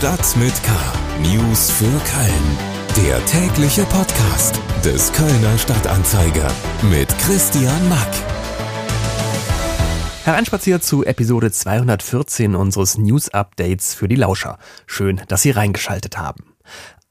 [0.00, 0.72] Stadt mit K.
[1.20, 3.06] News für Köln.
[3.06, 6.50] Der tägliche Podcast des Kölner Stadtanzeiger
[6.90, 8.08] mit Christian Mack.
[10.24, 14.56] Hereinspaziert zu Episode 214 unseres News Updates für die Lauscher.
[14.86, 16.54] Schön, dass Sie reingeschaltet haben.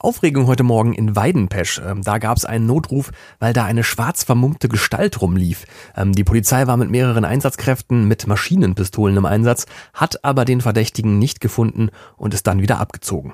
[0.02, 1.82] Aufregung heute Morgen in Weidenpesch.
[1.86, 5.66] Ähm, da gab es einen Notruf, weil da eine schwarz vermummte Gestalt rumlief.
[5.94, 11.20] Ähm, die Polizei war mit mehreren Einsatzkräften mit Maschinenpistolen im Einsatz, hat aber den Verdächtigen
[11.20, 13.34] nicht gefunden und ist dann wieder abgezogen.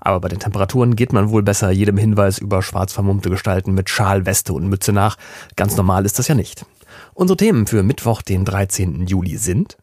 [0.00, 3.90] Aber bei den Temperaturen geht man wohl besser jedem Hinweis über schwarz vermummte Gestalten mit
[3.90, 5.18] Schal, Weste und Mütze nach.
[5.56, 6.64] Ganz normal ist das ja nicht.
[7.12, 9.06] Unsere Themen für Mittwoch, den 13.
[9.08, 9.76] Juli sind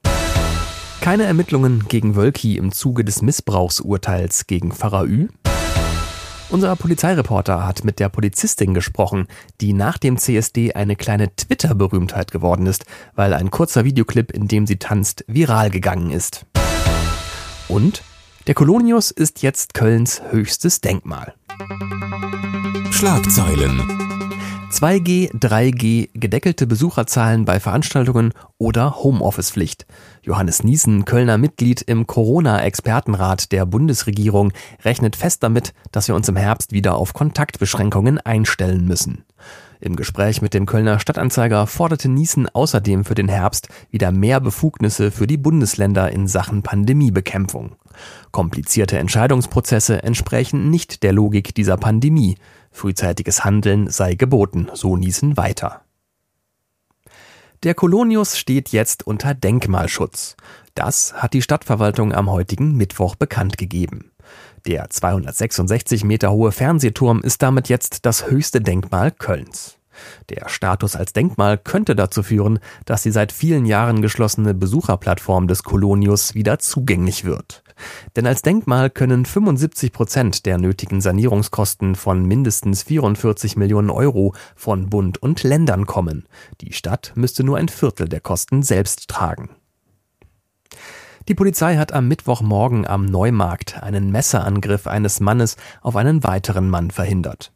[1.01, 5.27] keine Ermittlungen gegen Wölki im Zuge des Missbrauchsurteils gegen Pfarrer Ü.
[6.49, 9.27] Unser Polizeireporter hat mit der Polizistin gesprochen,
[9.61, 12.85] die nach dem CSD eine kleine Twitter-Berühmtheit geworden ist,
[13.15, 16.45] weil ein kurzer Videoclip, in dem sie tanzt, viral gegangen ist.
[17.67, 18.03] Und
[18.47, 21.33] der Kolonius ist jetzt Kölns höchstes Denkmal.
[22.91, 24.14] Schlagzeilen
[24.75, 29.85] 2G, 3G, gedeckelte Besucherzahlen bei Veranstaltungen oder Homeoffice-Pflicht.
[30.21, 34.51] Johannes Niesen, Kölner Mitglied im Corona-Expertenrat der Bundesregierung,
[34.83, 39.23] rechnet fest damit, dass wir uns im Herbst wieder auf Kontaktbeschränkungen einstellen müssen.
[39.79, 45.09] Im Gespräch mit dem Kölner Stadtanzeiger forderte Niesen außerdem für den Herbst wieder mehr Befugnisse
[45.09, 47.77] für die Bundesländer in Sachen Pandemiebekämpfung.
[48.31, 52.35] Komplizierte Entscheidungsprozesse entsprechen nicht der Logik dieser Pandemie.
[52.75, 55.81] Frühzeitiges Handeln sei geboten, so Niesen weiter.
[57.63, 60.35] Der Kolonius steht jetzt unter Denkmalschutz.
[60.75, 64.11] Das hat die Stadtverwaltung am heutigen Mittwoch bekannt gegeben.
[64.67, 69.77] Der 266 Meter hohe Fernsehturm ist damit jetzt das höchste Denkmal Kölns.
[70.27, 75.63] Der Status als Denkmal könnte dazu führen, dass die seit vielen Jahren geschlossene Besucherplattform des
[75.63, 77.63] Kolonius wieder zugänglich wird.
[78.15, 84.89] Denn als Denkmal können 75 Prozent der nötigen Sanierungskosten von mindestens 44 Millionen Euro von
[84.89, 86.27] Bund und Ländern kommen.
[86.61, 89.49] Die Stadt müsste nur ein Viertel der Kosten selbst tragen.
[91.27, 96.91] Die Polizei hat am Mittwochmorgen am Neumarkt einen Messerangriff eines Mannes auf einen weiteren Mann
[96.91, 97.51] verhindert.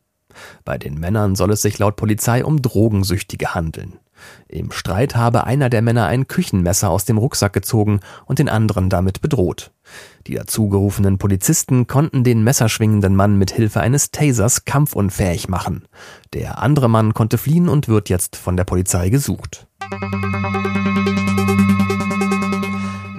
[0.66, 4.00] Bei den Männern soll es sich laut Polizei um Drogensüchtige handeln.
[4.48, 8.90] Im Streit habe einer der Männer ein Küchenmesser aus dem Rucksack gezogen und den anderen
[8.90, 9.72] damit bedroht.
[10.28, 15.86] Die dazugerufenen Polizisten konnten den messerschwingenden Mann mit Hilfe eines Tasers kampfunfähig machen.
[16.34, 19.68] Der andere Mann konnte fliehen und wird jetzt von der Polizei gesucht.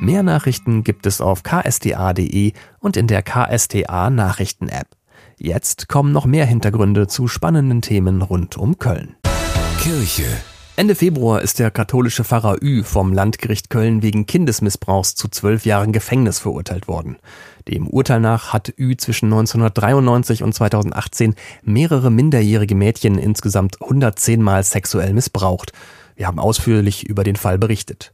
[0.01, 4.89] Mehr Nachrichten gibt es auf ksda.de und in der KSTA Nachrichten App.
[5.43, 9.17] Jetzt kommen noch mehr Hintergründe zu spannenden Themen rund um Köln.
[9.81, 10.27] Kirche
[10.77, 15.93] Ende Februar ist der katholische Pfarrer Ü vom Landgericht Köln wegen Kindesmissbrauchs zu zwölf Jahren
[15.93, 17.17] Gefängnis verurteilt worden.
[17.69, 24.63] Dem Urteil nach hat Ü zwischen 1993 und 2018 mehrere minderjährige Mädchen insgesamt 110 Mal
[24.63, 25.73] sexuell missbraucht.
[26.17, 28.13] Wir haben ausführlich über den Fall berichtet.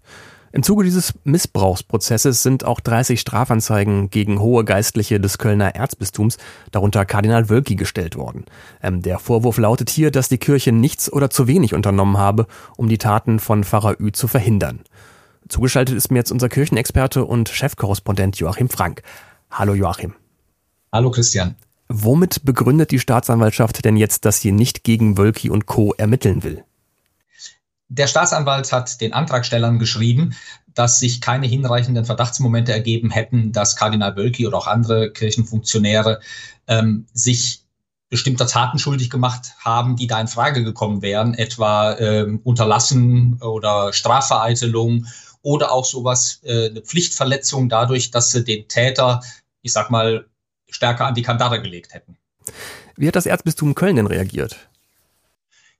[0.56, 6.39] Im Zuge dieses Missbrauchsprozesses sind auch 30 Strafanzeigen gegen hohe Geistliche des Kölner Erzbistums,
[6.72, 8.47] darunter Kardinal Wölki, gestellt worden.
[8.83, 12.47] Ähm, der Vorwurf lautet hier, dass die Kirche nichts oder zu wenig unternommen habe,
[12.78, 14.81] um die Taten von Pfarrer Ü zu verhindern.
[15.47, 19.03] Zugeschaltet ist mir jetzt unser Kirchenexperte und Chefkorrespondent Joachim Frank.
[19.50, 20.15] Hallo Joachim.
[20.91, 21.56] Hallo Christian.
[21.91, 25.93] Womit begründet die Staatsanwaltschaft denn jetzt, dass sie nicht gegen Wölki und Co.
[25.99, 26.65] ermitteln will?
[27.88, 30.34] Der Staatsanwalt hat den Antragstellern geschrieben,
[30.74, 36.20] dass sich keine hinreichenden Verdachtsmomente ergeben hätten, dass Kardinal Wölki oder auch andere Kirchenfunktionäre
[36.66, 37.62] ähm, sich
[38.08, 43.92] bestimmter Taten schuldig gemacht haben, die da in Frage gekommen wären, etwa ähm, Unterlassen oder
[43.92, 45.06] Strafvereitelung
[45.42, 49.22] oder auch sowas, äh, eine Pflichtverletzung dadurch, dass sie den Täter,
[49.62, 50.26] ich sag mal,
[50.69, 52.16] stärker an die Kandare gelegt hätten.
[52.96, 54.69] Wie hat das Erzbistum Köln denn reagiert?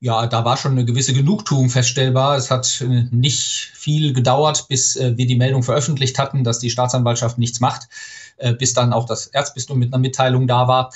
[0.01, 2.37] Ja, da war schon eine gewisse Genugtuung feststellbar.
[2.37, 6.71] Es hat äh, nicht viel gedauert, bis äh, wir die Meldung veröffentlicht hatten, dass die
[6.71, 7.89] Staatsanwaltschaft nichts macht,
[8.37, 10.93] äh, bis dann auch das Erzbistum mit einer Mitteilung da war.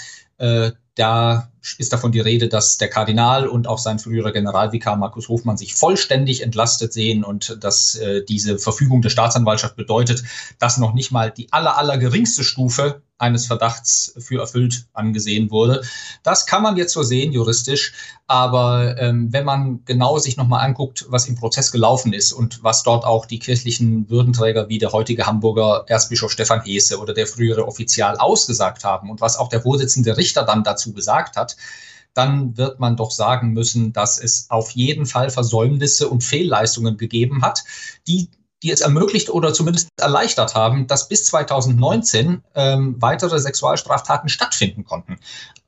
[0.94, 5.58] Da ist davon die Rede, dass der Kardinal und auch sein früherer Generalvikar Markus Hofmann
[5.58, 10.24] sich vollständig entlastet sehen und dass diese Verfügung der Staatsanwaltschaft bedeutet,
[10.58, 15.82] dass noch nicht mal die aller, aller geringste Stufe eines Verdachts für erfüllt angesehen wurde.
[16.22, 17.92] Das kann man jetzt so sehen juristisch,
[18.26, 22.82] aber ähm, wenn man genau sich nochmal anguckt, was im Prozess gelaufen ist und was
[22.82, 27.66] dort auch die kirchlichen Würdenträger wie der heutige Hamburger Erzbischof Stefan Hese oder der frühere
[27.66, 31.56] Offizial ausgesagt haben und was auch der Vorsitzende Richter dann dazu gesagt hat,
[32.14, 37.42] dann wird man doch sagen müssen, dass es auf jeden Fall Versäumnisse und Fehlleistungen gegeben
[37.42, 37.64] hat,
[38.08, 38.28] die
[38.62, 45.18] die es ermöglicht oder zumindest erleichtert haben, dass bis 2019 ähm, weitere Sexualstraftaten stattfinden konnten.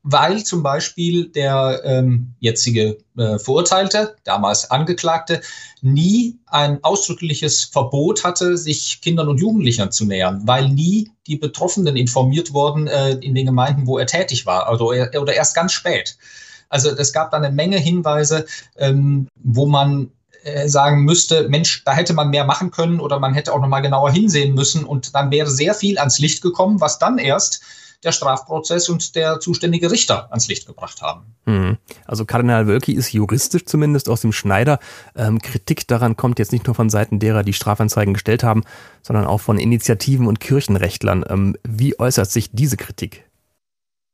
[0.02, 5.40] Weil zum Beispiel der ähm, jetzige äh, Verurteilte, damals Angeklagte,
[5.80, 11.96] nie ein ausdrückliches Verbot hatte, sich Kindern und Jugendlichen zu nähern, weil nie die Betroffenen
[11.96, 16.18] informiert wurden äh, in den Gemeinden, wo er tätig war, also, oder erst ganz spät.
[16.68, 18.46] Also es gab da eine Menge Hinweise,
[18.76, 20.10] ähm, wo man
[20.44, 23.68] äh, sagen müsste, Mensch, da hätte man mehr machen können oder man hätte auch noch
[23.68, 27.62] mal genauer hinsehen müssen und dann wäre sehr viel ans Licht gekommen, was dann erst
[28.02, 31.34] der Strafprozess und der zuständige Richter ans Licht gebracht haben.
[31.46, 31.78] Hm.
[32.04, 34.78] Also Kardinal Wölki ist juristisch zumindest aus dem Schneider.
[35.14, 38.64] Ähm, Kritik daran kommt jetzt nicht nur von Seiten derer, die Strafanzeigen gestellt haben,
[39.02, 41.24] sondern auch von Initiativen und Kirchenrechtlern.
[41.28, 43.24] Ähm, wie äußert sich diese Kritik?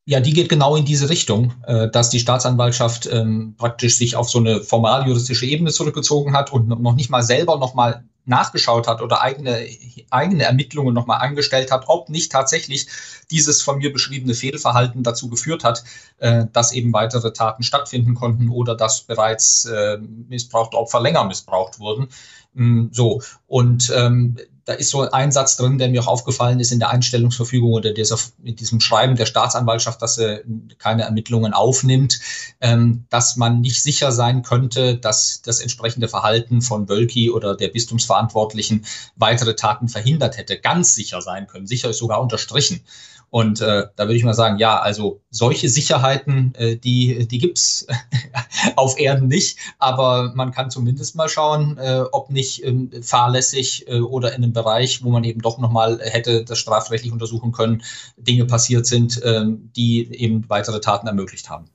[0.08, 4.30] Ja, die geht genau in diese Richtung, äh, dass die Staatsanwaltschaft ähm, praktisch sich auf
[4.30, 8.88] so eine formal juristische Ebene zurückgezogen hat und noch nicht mal selber noch mal nachgeschaut
[8.88, 9.66] hat oder eigene,
[10.08, 12.86] eigene Ermittlungen nochmal angestellt hat, ob nicht tatsächlich
[13.30, 15.84] dieses von mir beschriebene Fehlverhalten dazu geführt hat,
[16.20, 21.80] äh, dass eben weitere Taten stattfinden konnten oder dass bereits äh, missbrauchte Opfer länger missbraucht
[21.80, 22.08] wurden.
[22.54, 24.38] Mm, so, und ähm,
[24.68, 27.94] da ist so ein Satz drin, der mir auch aufgefallen ist in der Einstellungsverfügung oder
[27.94, 30.42] dieser, in diesem Schreiben der Staatsanwaltschaft, dass sie
[30.76, 32.20] keine Ermittlungen aufnimmt,
[32.60, 37.68] ähm, dass man nicht sicher sein könnte, dass das entsprechende Verhalten von Wölki oder der
[37.68, 38.84] Bistumsverantwortlichen
[39.16, 40.58] weitere Taten verhindert hätte.
[40.58, 41.66] Ganz sicher sein können.
[41.66, 42.82] Sicher ist sogar unterstrichen.
[43.30, 47.86] Und äh, da würde ich mal sagen, ja, also solche Sicherheiten, äh, die, die gibt's
[48.76, 54.00] auf Erden nicht, aber man kann zumindest mal schauen, äh, ob nicht ähm, fahrlässig äh,
[54.00, 57.82] oder in einem Bereich, wo man eben doch nochmal hätte das strafrechtlich untersuchen können,
[58.16, 59.44] Dinge passiert sind, äh,
[59.76, 61.66] die eben weitere Taten ermöglicht haben.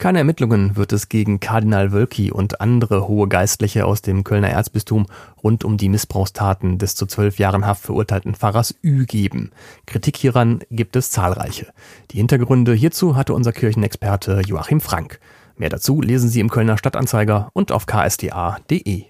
[0.00, 5.06] Keine Ermittlungen wird es gegen Kardinal Wölki und andere hohe Geistliche aus dem Kölner Erzbistum
[5.44, 9.50] rund um die Missbrauchstaten des zu zwölf Jahren Haft verurteilten Pfarrers Ü geben.
[9.84, 11.66] Kritik hieran gibt es zahlreiche.
[12.12, 15.20] Die Hintergründe hierzu hatte unser Kirchenexperte Joachim Frank.
[15.56, 19.04] Mehr dazu lesen Sie im Kölner Stadtanzeiger und auf ksda.de.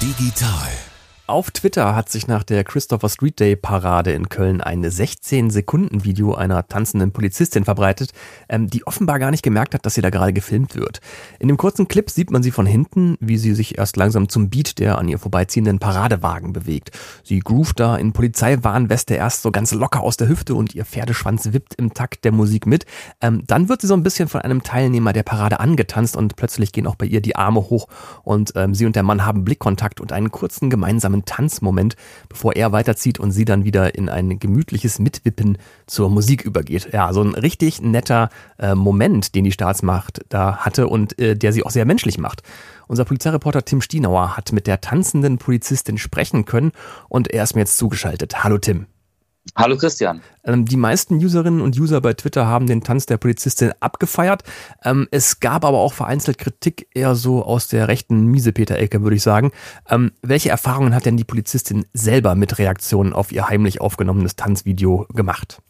[0.00, 0.89] Digital
[1.30, 6.66] auf Twitter hat sich nach der Christopher Street Day Parade in Köln ein 16-Sekunden-Video einer
[6.66, 8.12] tanzenden Polizistin verbreitet,
[8.48, 11.00] ähm, die offenbar gar nicht gemerkt hat, dass sie da gerade gefilmt wird.
[11.38, 14.50] In dem kurzen Clip sieht man sie von hinten, wie sie sich erst langsam zum
[14.50, 16.90] Beat der an ihr vorbeiziehenden Paradewagen bewegt.
[17.22, 21.52] Sie groovt da in Polizeiwarnweste erst so ganz locker aus der Hüfte und ihr Pferdeschwanz
[21.52, 22.86] wippt im Takt der Musik mit.
[23.20, 26.72] Ähm, dann wird sie so ein bisschen von einem Teilnehmer der Parade angetanzt und plötzlich
[26.72, 27.86] gehen auch bei ihr die Arme hoch
[28.24, 31.96] und ähm, sie und der Mann haben Blickkontakt und einen kurzen gemeinsamen einen Tanzmoment,
[32.28, 36.92] bevor er weiterzieht und sie dann wieder in ein gemütliches Mitwippen zur Musik übergeht.
[36.92, 41.52] Ja, so ein richtig netter äh, Moment, den die Staatsmacht da hatte und äh, der
[41.52, 42.42] sie auch sehr menschlich macht.
[42.88, 46.72] Unser Polizeireporter Tim Stienauer hat mit der tanzenden Polizistin sprechen können
[47.08, 48.42] und er ist mir jetzt zugeschaltet.
[48.42, 48.86] Hallo Tim.
[49.56, 50.22] Hallo Christian.
[50.44, 54.42] Ähm, die meisten Userinnen und User bei Twitter haben den Tanz der Polizistin abgefeiert.
[54.84, 59.22] Ähm, es gab aber auch vereinzelt Kritik eher so aus der rechten Miesepeter-Ecke, würde ich
[59.22, 59.50] sagen.
[59.88, 65.06] Ähm, welche Erfahrungen hat denn die Polizistin selber mit Reaktionen auf ihr heimlich aufgenommenes Tanzvideo
[65.08, 65.62] gemacht?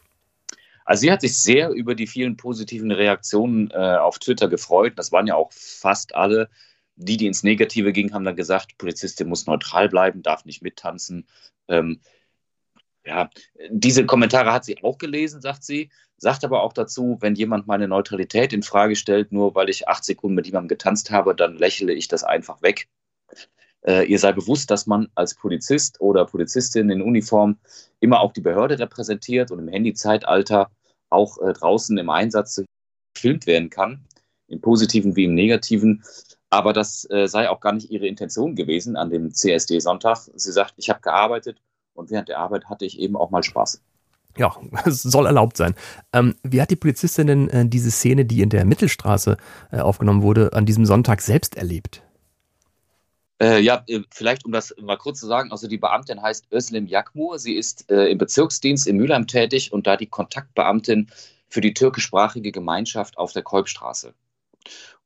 [0.84, 4.94] Also sie hat sich sehr über die vielen positiven Reaktionen äh, auf Twitter gefreut.
[4.96, 6.48] Das waren ja auch fast alle.
[6.96, 11.26] Die, die ins Negative gingen, haben dann gesagt, Polizistin muss neutral bleiben, darf nicht mittanzen.
[13.04, 13.30] Ja,
[13.70, 17.88] diese Kommentare hat sie auch gelesen, sagt sie, sagt aber auch dazu, wenn jemand meine
[17.88, 21.94] Neutralität in Frage stellt, nur weil ich acht Sekunden mit jemandem getanzt habe, dann lächle
[21.94, 22.88] ich das einfach weg.
[23.82, 27.58] Äh, ihr sei bewusst, dass man als Polizist oder Polizistin in Uniform
[28.00, 30.70] immer auch die Behörde repräsentiert und im Handyzeitalter
[31.08, 32.62] auch äh, draußen im Einsatz
[33.14, 34.04] gefilmt werden kann,
[34.48, 36.04] im positiven wie im negativen.
[36.50, 40.18] Aber das äh, sei auch gar nicht ihre Intention gewesen an dem CSD-Sonntag.
[40.34, 41.62] Sie sagt, ich habe gearbeitet
[41.94, 43.82] und während der Arbeit hatte ich eben auch mal Spaß.
[44.36, 44.54] Ja,
[44.84, 45.74] es soll erlaubt sein.
[46.12, 49.36] Ähm, wie hat die Polizistin denn äh, diese Szene, die in der Mittelstraße
[49.72, 52.02] äh, aufgenommen wurde, an diesem Sonntag selbst erlebt?
[53.40, 56.86] Äh, ja, äh, vielleicht um das mal kurz zu sagen, also die Beamtin heißt Özlem
[56.86, 61.10] Yakmur, sie ist äh, im Bezirksdienst in Mülheim tätig und da die Kontaktbeamtin
[61.48, 64.14] für die türkischsprachige Gemeinschaft auf der Kolbstraße.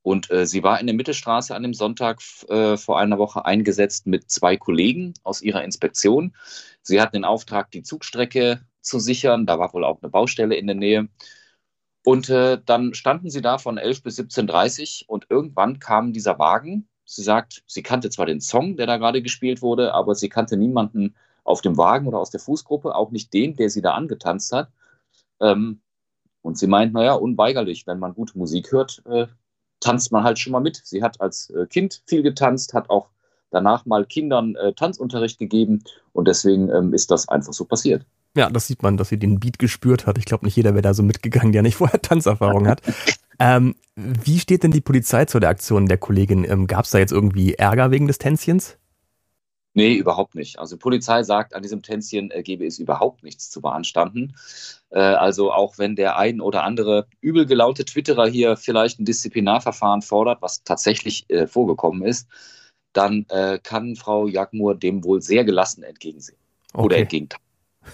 [0.05, 2.21] Und äh, sie war in der Mittelstraße an dem Sonntag
[2.51, 6.37] äh, vor einer Woche eingesetzt mit zwei Kollegen aus ihrer Inspektion.
[6.83, 9.47] Sie hatten den Auftrag, die Zugstrecke zu sichern.
[9.47, 11.09] Da war wohl auch eine Baustelle in der Nähe.
[12.05, 16.39] Und äh, dann standen sie da von 11 bis 17.30 Uhr und irgendwann kam dieser
[16.39, 16.87] Wagen.
[17.07, 20.59] Sie sagt, sie kannte zwar den Song, der da gerade gespielt wurde, aber sie kannte
[20.59, 24.53] niemanden auf dem Wagen oder aus der Fußgruppe, auch nicht den, der sie da angetanzt
[24.53, 24.71] hat.
[25.41, 25.81] Ähm,
[26.43, 29.29] und sie meint, naja, unweigerlich, wenn man gute Musik hört, äh,
[29.81, 30.81] tanzt man halt schon mal mit.
[30.85, 33.11] Sie hat als äh, Kind viel getanzt, hat auch
[33.51, 38.05] danach mal Kindern äh, Tanzunterricht gegeben und deswegen ähm, ist das einfach so passiert.
[38.37, 40.19] Ja, das sieht man, dass sie den Beat gespürt hat.
[40.19, 42.83] Ich glaube, nicht jeder wäre da so mitgegangen, der nicht vorher Tanzerfahrung hat.
[43.39, 46.45] ähm, wie steht denn die Polizei zu der Aktion der Kollegin?
[46.45, 48.77] Ähm, Gab es da jetzt irgendwie Ärger wegen des Tänzchens?
[49.77, 50.61] Nee, überhaupt nicht.
[50.61, 54.37] Also die Polizei sagt, an diesem Tänzchen äh, gebe es überhaupt nichts zu beanstanden.
[54.91, 60.03] Äh, also auch wenn der ein oder andere übel gelaunte Twitterer hier vielleicht ein Disziplinarverfahren
[60.03, 62.29] fordert, was tatsächlich äh, vorgekommen ist,
[62.93, 66.39] dann äh, kann Frau Jagmur dem wohl sehr gelassen entgegensehen.
[66.73, 66.85] Okay.
[66.85, 67.44] Oder entgegentreten.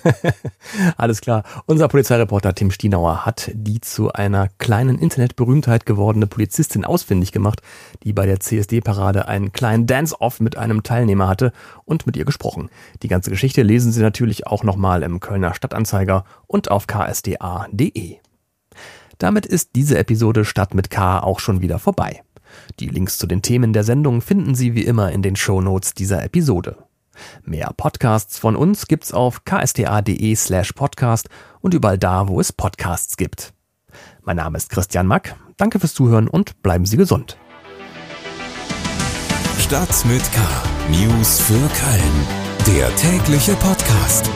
[0.97, 1.45] Alles klar.
[1.67, 7.61] Unser Polizeireporter Tim Stienauer hat die zu einer kleinen Internetberühmtheit gewordene Polizistin ausfindig gemacht,
[8.03, 11.53] die bei der CSD-Parade einen kleinen Dance-Off mit einem Teilnehmer hatte
[11.85, 12.71] und mit ihr gesprochen.
[13.03, 18.17] Die ganze Geschichte lesen Sie natürlich auch nochmal im Kölner Stadtanzeiger und auf ksda.de.
[19.19, 22.23] Damit ist diese Episode Stadt mit K auch schon wieder vorbei.
[22.81, 26.25] Die Links zu den Themen der Sendung finden Sie wie immer in den Shownotes dieser
[26.25, 26.90] Episode.
[27.45, 31.29] Mehr Podcasts von uns gibt's auf ksta.de slash podcast
[31.61, 33.53] und überall da, wo es Podcasts gibt.
[34.23, 35.35] Mein Name ist Christian Mack.
[35.57, 37.37] Danke fürs Zuhören und bleiben Sie gesund.
[39.59, 40.41] Stadt mit K.
[40.91, 42.77] News für Köln.
[42.77, 44.31] Der tägliche Podcast.